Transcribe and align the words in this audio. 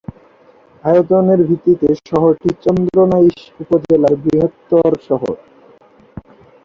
আয়তনের 0.83 1.39
ভিত্তিতে 1.47 1.87
শহরটি 2.07 2.49
চন্দনাইশ 2.63 3.37
উপজেলার 3.59 4.13
বৃহত্তম 4.23 4.91
শহর। 5.07 5.35